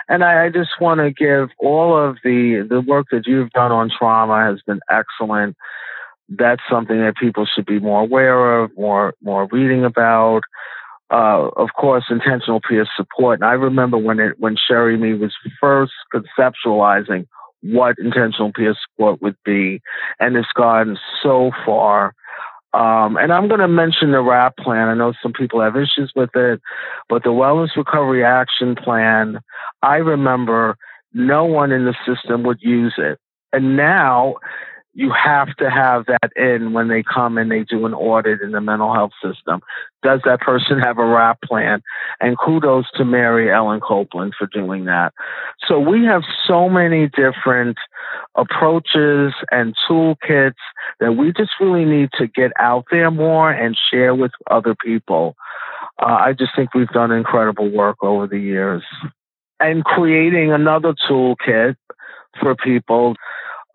[0.10, 3.72] And I, I just want to give all of the the work that you've done
[3.72, 5.56] on trauma has been excellent.
[6.28, 10.42] That's something that people should be more aware of, more more reading about
[11.14, 13.40] uh, of course, intentional peer support.
[13.40, 17.28] And I remember when it when Shery Mead was first conceptualizing
[17.62, 19.80] what intentional peer support would be,
[20.20, 22.16] and it's gone so far.
[22.74, 24.88] Um, and I'm going to mention the WRAP plan.
[24.88, 26.60] I know some people have issues with it,
[27.08, 29.40] but the Wellness Recovery Action Plan,
[29.84, 30.76] I remember
[31.14, 33.20] no one in the system would use it.
[33.54, 34.38] And now
[34.96, 38.52] you have to have that in when they come and they do an audit in
[38.52, 39.62] the mental health system.
[40.04, 41.82] Does that person have a WRAP plan?
[42.20, 45.14] And kudos to Mary Ellen Copeland for doing that.
[45.68, 47.78] So we have so many different
[48.36, 50.54] approaches and toolkits
[51.00, 55.36] that we just really need to get out there more and share with other people.
[56.00, 58.84] Uh, I just think we've done incredible work over the years.
[59.60, 61.78] And creating another toolkit
[62.40, 63.16] for people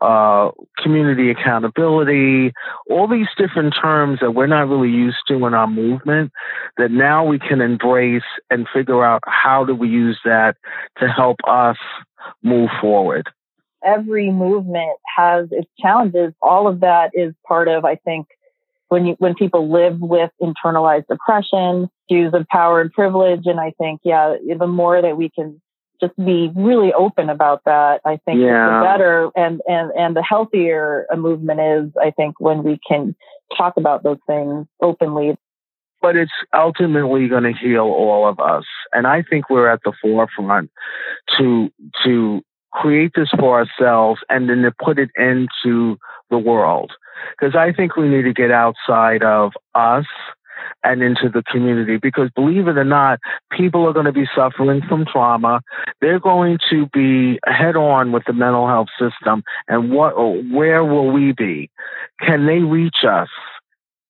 [0.01, 2.53] uh, community accountability,
[2.91, 6.33] all these different terms that we're not really used to in our movement
[6.77, 10.57] that now we can embrace and figure out how do we use that
[10.99, 11.77] to help us
[12.43, 13.29] move forward.
[13.85, 16.33] Every movement has its challenges.
[16.43, 18.27] All of that is part of, I think,
[18.89, 23.73] when you when people live with internalized oppression, views of power and privilege, and I
[23.79, 25.61] think, yeah, the more that we can
[26.01, 28.01] just be really open about that.
[28.05, 28.81] I think yeah.
[28.81, 33.17] the better and, and, and the healthier a movement is, I think, when we can
[33.57, 35.37] talk about those things openly.
[36.01, 38.65] but it's ultimately going to heal all of us.
[38.93, 40.71] And I think we're at the forefront
[41.39, 41.71] to
[42.05, 42.43] to
[42.73, 45.99] create this for ourselves and then to put it into
[46.31, 46.93] the world.
[47.39, 50.07] Because I think we need to get outside of us
[50.83, 53.19] and into the community because believe it or not,
[53.51, 55.61] people are going to be suffering from trauma.
[56.01, 60.15] They're going to be head on with the mental health system and what
[60.51, 61.71] where will we be?
[62.21, 63.29] Can they reach us?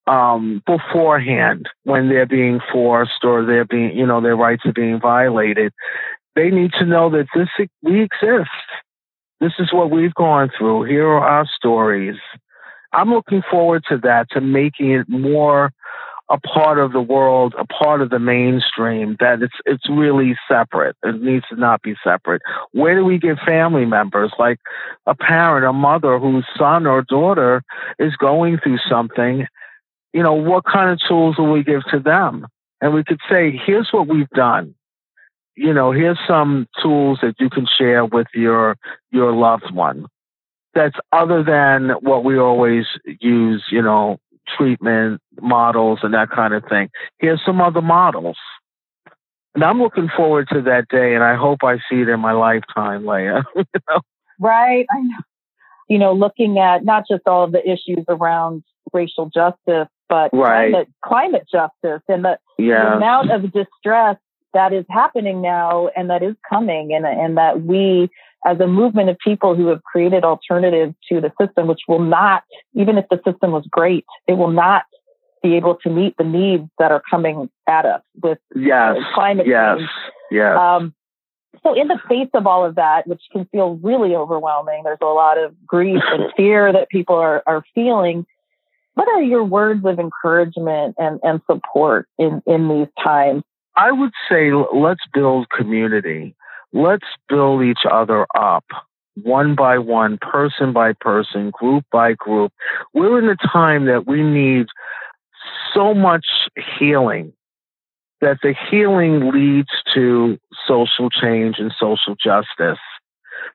[0.06, 4.98] Um, beforehand when they're being forced or they're being, you know, their rights are being
[4.98, 5.70] violated.
[6.34, 7.48] They need to know that this
[7.82, 8.48] we exist.
[9.40, 10.84] This is what we've gone through.
[10.84, 12.16] Here are our stories.
[12.92, 15.72] I'm looking forward to that, to making it more
[16.30, 20.96] a part of the world, a part of the mainstream, that it's it's really separate.
[21.02, 22.42] It needs to not be separate.
[22.72, 24.58] Where do we get family members, like
[25.06, 27.62] a parent, a mother whose son or daughter
[27.98, 29.46] is going through something?
[30.12, 32.46] You know, what kind of tools will we give to them?
[32.80, 34.74] And we could say, here's what we've done.
[35.56, 38.76] You know, here's some tools that you can share with your
[39.10, 40.06] your loved one.
[40.74, 42.84] That's other than what we always
[43.20, 44.18] use, you know,
[44.56, 46.90] treatment models and that kind of thing.
[47.18, 48.36] Here's some other models.
[49.54, 52.32] And I'm looking forward to that day, and I hope I see it in my
[52.32, 53.42] lifetime, Leah.
[53.56, 54.00] you know?
[54.38, 54.86] Right.
[54.90, 55.16] I know.
[55.88, 60.70] You know, looking at not just all of the issues around racial justice, but right.
[60.70, 62.84] climate, climate justice and the, yeah.
[62.84, 64.16] the amount of distress
[64.54, 68.10] that is happening now and that is coming, and, and that we
[68.46, 72.44] as a movement of people who have created alternatives to the system, which will not,
[72.74, 74.84] even if the system was great, it will not
[75.42, 79.78] be able to meet the needs that are coming at us with yes, climate yes,
[79.78, 79.90] change.
[80.30, 80.56] Yes.
[80.56, 80.94] Um,
[81.62, 85.06] so, in the face of all of that, which can feel really overwhelming, there's a
[85.06, 88.26] lot of grief and fear that people are, are feeling.
[88.94, 93.44] What are your words of encouragement and, and support in, in these times?
[93.78, 96.34] I would say let's build community
[96.72, 98.64] let's build each other up
[99.22, 102.52] one by one, person by person, group by group.
[102.94, 104.66] We're in a time that we need
[105.74, 106.26] so much
[106.78, 107.32] healing
[108.20, 112.78] that the healing leads to social change and social justice.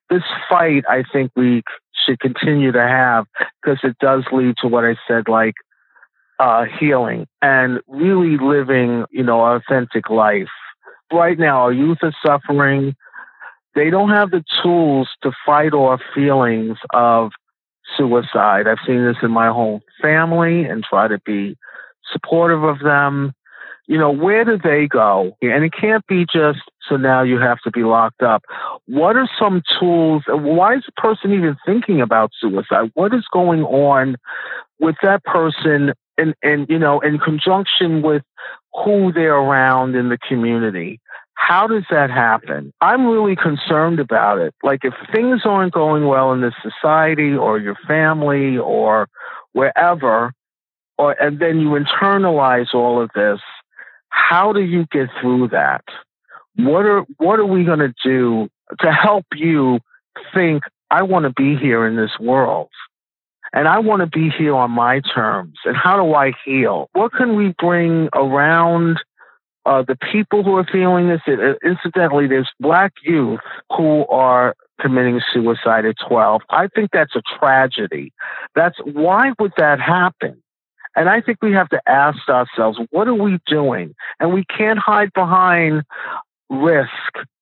[0.09, 1.63] This fight, I think we
[2.05, 3.25] should continue to have
[3.61, 5.55] because it does lead to what I said, like
[6.39, 10.49] uh, healing and really living, you know, authentic life.
[11.11, 12.95] Right now, our youth are suffering
[13.75, 17.31] they don't have the tools to fight off feelings of
[17.97, 18.67] suicide.
[18.67, 21.57] I've seen this in my whole family and try to be
[22.11, 23.33] supportive of them.
[23.87, 25.35] You know, where do they go?
[25.41, 28.43] And it can't be just so now you have to be locked up.
[28.85, 30.23] What are some tools?
[30.27, 32.91] Why is the person even thinking about suicide?
[32.93, 34.15] What is going on
[34.79, 38.23] with that person and, and you know, in conjunction with
[38.73, 40.99] who they're around in the community?
[41.35, 42.71] How does that happen?
[42.79, 44.53] I'm really concerned about it.
[44.63, 49.09] Like, if things aren't going well in this society or your family or
[49.51, 50.33] wherever,
[50.97, 53.39] or and then you internalize all of this,
[54.09, 55.83] how do you get through that?
[56.55, 58.47] What are what are we going to do
[58.79, 59.79] to help you
[60.33, 62.69] think I want to be here in this world?
[63.53, 65.59] And I want to be here on my terms.
[65.65, 66.89] And how do I heal?
[66.93, 68.99] What can we bring around
[69.65, 71.21] uh, the people who are feeling this,
[71.63, 73.39] incidentally, there's black youth
[73.69, 76.41] who are committing suicide at 12.
[76.49, 78.11] I think that's a tragedy.
[78.55, 80.41] That's why would that happen?
[80.95, 83.95] And I think we have to ask ourselves, what are we doing?
[84.19, 85.83] And we can't hide behind
[86.49, 86.89] risk.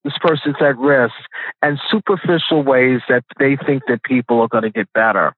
[0.03, 1.13] This person's at risk
[1.61, 5.33] and superficial ways that they think that people are going to get better.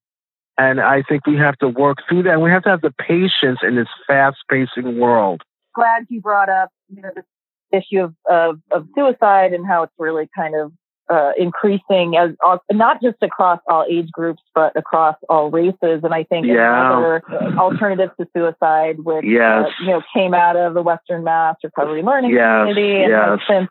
[0.58, 2.34] And I think we have to work through that.
[2.34, 5.41] And we have to have the patience in this fast pacing world
[5.74, 7.26] glad you brought up you know this
[7.72, 10.72] issue of, of, of suicide and how it's really kind of
[11.10, 16.14] uh, increasing as uh, not just across all age groups but across all races and
[16.14, 16.91] i think yeah.
[16.91, 17.22] another
[17.58, 19.66] alternative to suicide which yes.
[19.66, 22.62] uh, you know came out of the western mass recovery learning yes.
[22.62, 23.28] community and yes.
[23.28, 23.70] has since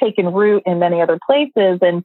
[0.00, 2.04] taken root in many other places and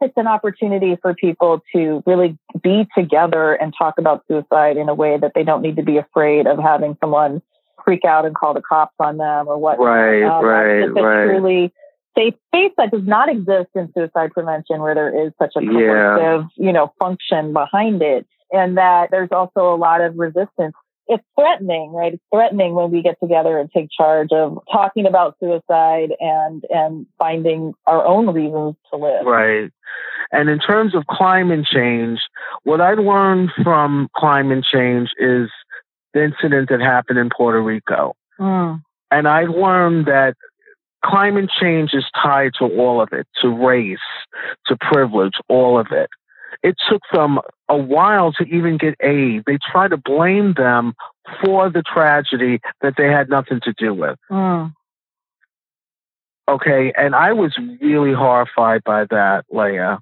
[0.00, 4.94] it's an opportunity for people to really be together and talk about suicide in a
[4.94, 7.42] way that they don't need to be afraid of having someone
[7.84, 9.78] freak out and call the cops on them or what.
[9.78, 11.24] Right, um, right, it's right.
[11.24, 11.72] truly
[12.16, 16.46] safe space that does not exist in suicide prevention where there is such a coercive,
[16.56, 16.66] yeah.
[16.66, 18.26] you know, function behind it.
[18.52, 20.74] And that there's also a lot of resistance.
[21.08, 22.14] It's threatening, right?
[22.14, 27.06] It's threatening when we get together and take charge of talking about suicide and, and
[27.18, 29.24] finding our own reasons to live.
[29.24, 29.70] Right.
[30.32, 32.20] And in terms of climate change,
[32.64, 35.48] what I learned from climate change is
[36.12, 38.16] the incident that happened in Puerto Rico.
[38.40, 38.82] Mm.
[39.10, 40.34] And I learned that
[41.04, 43.98] climate change is tied to all of it, to race,
[44.66, 46.10] to privilege, all of it.
[46.62, 47.38] It took them
[47.68, 49.44] a while to even get aid.
[49.46, 50.94] They try to blame them
[51.44, 54.18] for the tragedy that they had nothing to do with.
[54.30, 54.72] Mm.
[56.48, 59.98] Okay, and I was really horrified by that, Leah.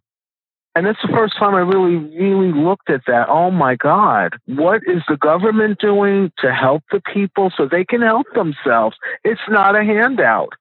[0.77, 3.29] And that's the first time I really, really looked at that.
[3.29, 8.03] Oh my God, what is the government doing to help the people so they can
[8.03, 8.97] help themselves?
[9.23, 10.53] It's not a handout.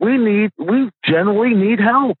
[0.00, 2.18] We need, we generally need help,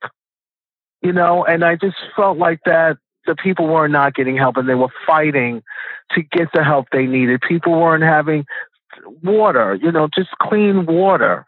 [1.02, 4.68] you know, and I just felt like that the people were not getting help and
[4.68, 5.62] they were fighting
[6.12, 7.40] to get the help they needed.
[7.46, 8.44] People weren't having
[9.22, 11.44] water, you know, just clean water.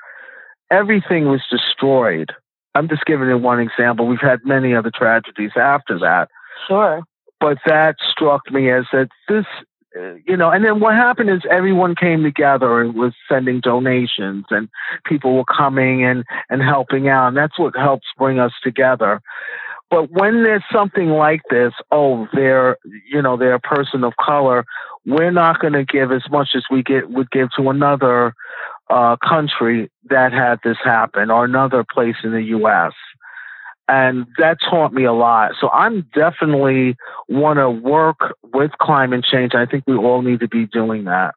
[0.70, 2.32] Everything was destroyed.
[2.74, 4.06] I'm just giving you one example.
[4.06, 6.28] We've had many other tragedies after that.
[6.66, 7.02] Sure.
[7.40, 9.46] But that struck me as that this,
[9.94, 14.68] you know, and then what happened is everyone came together and was sending donations and
[15.04, 17.28] people were coming and, and helping out.
[17.28, 19.20] And that's what helps bring us together.
[19.90, 22.76] But when there's something like this, oh, they're,
[23.10, 24.66] you know, they're a person of color,
[25.06, 28.34] we're not going to give as much as we get would give to another
[28.90, 32.92] uh, country that had this happen or another place in the U.S.
[33.88, 35.52] And that taught me a lot.
[35.60, 36.96] So I'm definitely
[37.28, 39.54] want to work with climate change.
[39.54, 41.34] I think we all need to be doing that.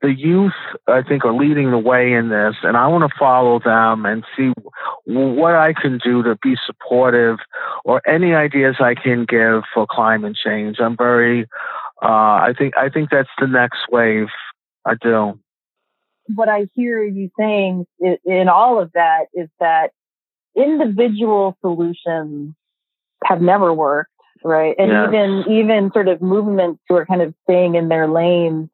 [0.00, 0.52] The youth,
[0.86, 4.22] I think, are leading the way in this, and I want to follow them and
[4.36, 4.52] see
[5.04, 7.38] what I can do to be supportive
[7.84, 10.76] or any ideas I can give for climate change.
[10.78, 11.46] I'm very,
[12.02, 14.28] uh, I think, I think that's the next wave.
[14.84, 15.38] I do
[16.34, 17.86] what I hear you saying
[18.24, 19.90] in all of that is that
[20.56, 22.54] individual solutions
[23.24, 24.10] have never worked,
[24.42, 24.74] right?
[24.78, 25.08] And yeah.
[25.08, 28.68] even even sort of movements who are kind of staying in their lanes,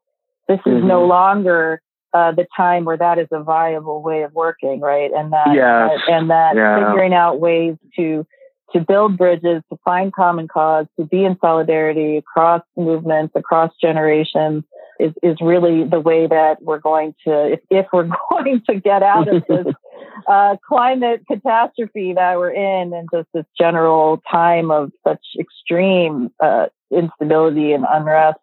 [0.47, 0.87] this is mm-hmm.
[0.87, 1.81] no longer
[2.13, 5.11] uh, the time where that is a viable way of working, right?
[5.13, 5.99] And that yes.
[6.07, 6.75] and that yeah.
[6.75, 8.25] figuring out ways to
[8.73, 14.63] to build bridges, to find common cause, to be in solidarity across movements, across generations,
[14.99, 19.03] is, is really the way that we're going to, if, if we're going to get
[19.03, 19.73] out of this
[20.27, 26.67] uh, climate catastrophe that we're in and just this general time of such extreme uh,
[26.91, 28.39] instability and unrest.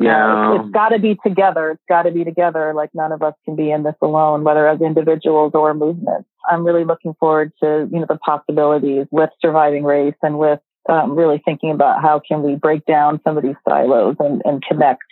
[0.00, 0.50] Yeah.
[0.50, 1.70] Uh, it's, it's got to be together.
[1.72, 2.72] It's got to be together.
[2.74, 6.28] Like none of us can be in this alone, whether as individuals or movements.
[6.48, 11.16] I'm really looking forward to, you know, the possibilities with surviving race and with um,
[11.16, 15.02] really thinking about how can we break down some of these silos and, and connect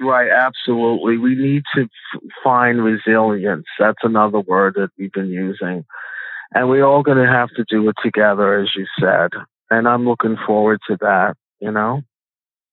[0.00, 1.18] Right, absolutely.
[1.18, 3.66] We need to f- find resilience.
[3.78, 5.84] That's another word that we've been using.
[6.54, 9.30] And we're all going to have to do it together, as you said.
[9.70, 12.02] And I'm looking forward to that, you know?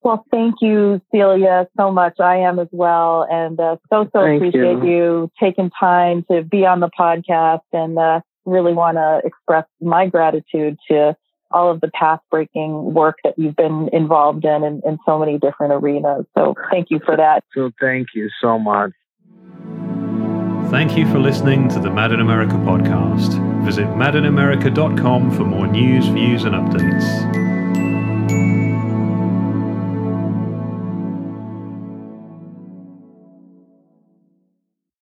[0.01, 2.19] Well, thank you, Celia, so much.
[2.19, 3.28] I am as well.
[3.30, 4.89] And uh, so, so Thank appreciate you.
[4.89, 5.32] you.
[5.39, 10.78] taking time to be on the podcast and uh, really want to express my gratitude
[10.89, 11.15] to
[11.51, 15.37] all of the path breaking work that you've been involved in, in in so many
[15.37, 16.25] different arenas.
[16.37, 17.43] So thank you for that.
[17.53, 18.91] So thank you so much.
[20.69, 23.63] Thank you for listening to the Mad in America podcast.
[23.63, 27.46] Visit madinamerica.com for more news, views, and updates.